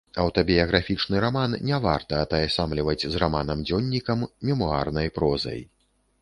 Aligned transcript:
Аўтабіяграфічны 0.21 1.19
раман 1.25 1.53
не 1.69 1.77
варта 1.83 2.21
атаясамліваць 2.27 3.05
з 3.17 3.21
раманам-дзённікам, 3.25 4.25
мемуарнай 4.49 5.13
прозай. 5.21 5.61